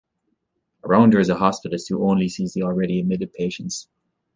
A 0.83 0.87
rounder 0.87 1.19
is 1.19 1.29
a 1.29 1.35
hospitalist 1.35 1.87
who 1.89 2.09
only 2.09 2.27
sees 2.27 2.53
the 2.53 2.63
already 2.63 2.99
admitted 3.01 3.33
patients. 3.33 3.87